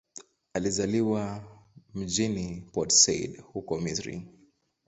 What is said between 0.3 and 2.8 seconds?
Alizaliwa mjini